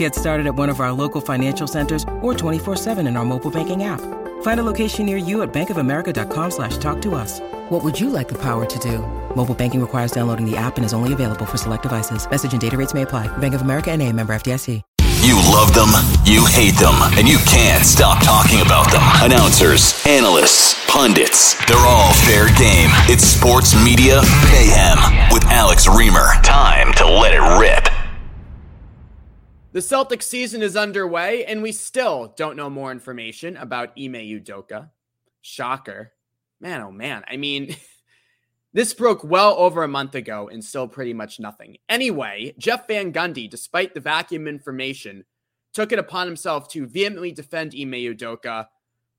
[0.00, 3.84] Get started at one of our local financial centers or 24-7 in our mobile banking
[3.84, 4.00] app.
[4.40, 7.40] Find a location near you at bankofamerica.com slash talk to us.
[7.68, 9.00] What would you like the power to do?
[9.36, 12.26] Mobile banking requires downloading the app and is only available for select devices.
[12.30, 13.28] Message and data rates may apply.
[13.38, 14.80] Bank of America and a member FDIC.
[15.20, 15.92] You love them,
[16.24, 19.02] you hate them, and you can't stop talking about them.
[19.20, 22.88] Announcers, analysts, pundits, they're all fair game.
[23.04, 24.96] It's sports media mayhem
[25.30, 26.42] with Alex Reimer.
[26.42, 27.99] Time to let it rip.
[29.72, 34.90] The Celtics season is underway, and we still don't know more information about Ime Udoka.
[35.42, 36.12] Shocker.
[36.60, 37.22] Man, oh man.
[37.28, 37.76] I mean,
[38.72, 41.76] this broke well over a month ago and still pretty much nothing.
[41.88, 45.24] Anyway, Jeff Van Gundy, despite the vacuum information,
[45.72, 48.66] took it upon himself to vehemently defend Ime Udoka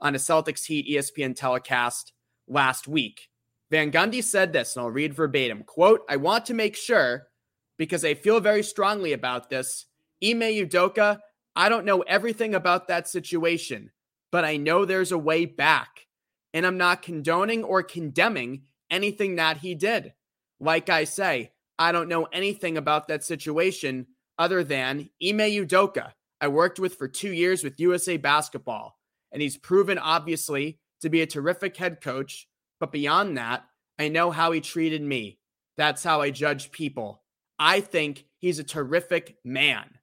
[0.00, 2.12] on a Celtics Heat ESPN telecast
[2.48, 3.28] last week.
[3.70, 5.62] Van Gundy said this, and I'll read verbatim.
[5.62, 7.28] Quote, I want to make sure,
[7.76, 9.86] because I feel very strongly about this,
[10.22, 11.20] Ime Udoka,
[11.56, 13.90] I don't know everything about that situation,
[14.30, 16.06] but I know there's a way back.
[16.52, 20.14] And I'm not condoning or condemning anything that he did.
[20.58, 24.06] Like I say, I don't know anything about that situation
[24.38, 28.98] other than Ime Udoka, I worked with for two years with USA Basketball.
[29.32, 32.48] And he's proven, obviously, to be a terrific head coach.
[32.80, 33.64] But beyond that,
[33.98, 35.38] I know how he treated me.
[35.76, 37.22] That's how I judge people.
[37.58, 39.98] I think he's a terrific man.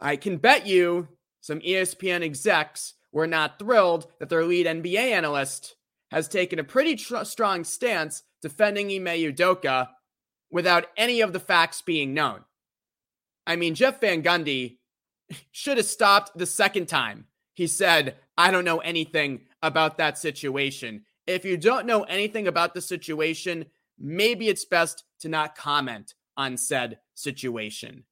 [0.00, 1.08] I can bet you
[1.40, 5.76] some ESPN execs were not thrilled that their lead NBA analyst
[6.10, 9.88] has taken a pretty tr- strong stance defending Ime Udoka
[10.50, 12.44] without any of the facts being known.
[13.46, 14.78] I mean, Jeff Van Gundy
[15.52, 17.26] should have stopped the second time
[17.58, 21.04] he said, I don't know anything about that situation.
[21.26, 23.66] If you don't know anything about the situation,
[23.98, 28.04] maybe it's best to not comment on said situation.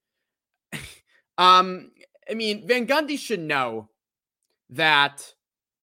[1.39, 1.91] Um,
[2.31, 3.91] I mean, Van Gundy should know
[4.71, 5.35] that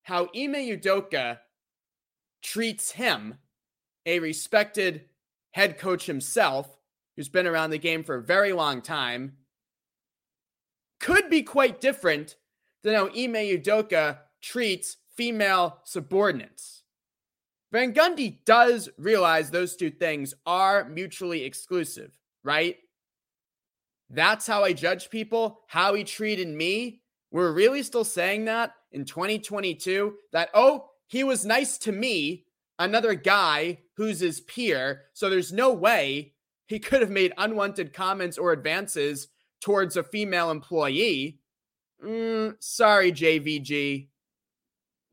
[0.03, 1.39] how Ime Udoka
[2.43, 3.39] treats him,
[4.05, 5.09] a respected
[5.53, 6.79] head coach himself,
[7.17, 9.37] who's been around the game for a very long time,
[10.99, 12.37] could be quite different
[12.83, 16.83] than how Ime Udoka treats female subordinates.
[17.71, 22.77] Van Gundy does realize those two things are mutually exclusive, right?
[24.13, 27.01] That's how I judge people, how he treated me.
[27.31, 32.45] We're really still saying that in 2022 that, oh, he was nice to me,
[32.79, 35.05] another guy who's his peer.
[35.15, 36.35] So there's no way
[36.67, 39.29] he could have made unwanted comments or advances
[39.63, 41.41] towards a female employee.
[42.05, 44.09] Mm, sorry, JVG.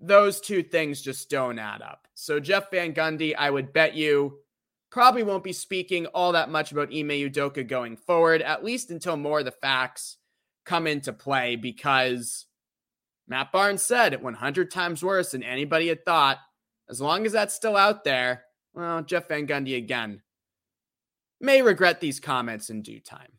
[0.02, 2.08] Those two things just don't add up.
[2.16, 4.40] So, Jeff Van Gundy, I would bet you
[4.92, 9.18] probably won't be speaking all that much about Ime Udoka going forward, at least until
[9.18, 10.18] more of the facts
[10.66, 12.46] come into play, because
[13.28, 16.40] Matt Barnes said it 100 times worse than anybody had thought.
[16.90, 20.22] As long as that's still out there, well, Jeff Van Gundy again
[21.40, 23.39] may regret these comments in due time.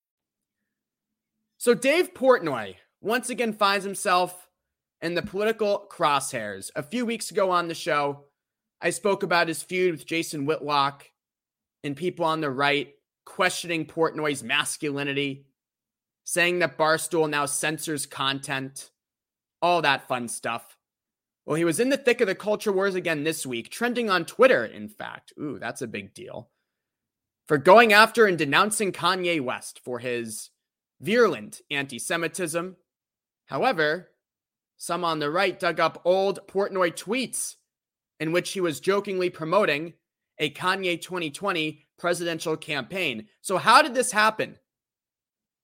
[1.61, 4.49] So Dave Portnoy once again finds himself
[4.99, 6.71] in the political crosshairs.
[6.75, 8.23] A few weeks ago on the show,
[8.81, 11.05] I spoke about his feud with Jason Whitlock
[11.83, 12.95] and people on the right
[13.27, 15.45] questioning Portnoy's masculinity,
[16.23, 18.89] saying that Barstool now censors content,
[19.61, 20.75] all that fun stuff.
[21.45, 24.25] Well, he was in the thick of the culture wars again this week, trending on
[24.25, 25.31] Twitter, in fact.
[25.39, 26.49] Ooh, that's a big deal.
[27.47, 30.49] For going after and denouncing Kanye West for his
[31.01, 32.77] virulent anti Semitism.
[33.45, 34.11] However,
[34.77, 37.55] some on the right dug up old Portnoy tweets
[38.19, 39.93] in which he was jokingly promoting
[40.39, 43.27] a Kanye 2020 presidential campaign.
[43.41, 44.57] So, how did this happen?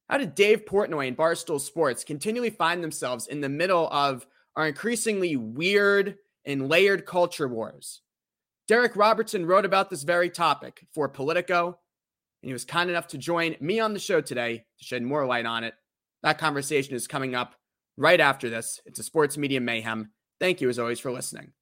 [0.09, 4.25] How did Dave Portnoy and Barstool Sports continually find themselves in the middle of
[4.55, 8.01] our increasingly weird and layered culture wars?
[8.67, 11.79] Derek Robertson wrote about this very topic for Politico,
[12.41, 15.25] and he was kind enough to join me on the show today to shed more
[15.25, 15.73] light on it.
[16.23, 17.55] That conversation is coming up
[17.97, 18.79] right after this.
[18.85, 20.11] It's a sports media mayhem.
[20.39, 21.53] Thank you, as always, for listening.